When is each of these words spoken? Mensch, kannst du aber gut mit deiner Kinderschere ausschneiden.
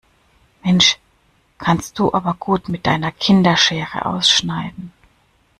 Mensch, 0.65 0.97
kannst 1.59 1.99
du 1.99 2.11
aber 2.11 2.33
gut 2.33 2.69
mit 2.69 2.87
deiner 2.87 3.11
Kinderschere 3.11 4.07
ausschneiden. 4.07 4.91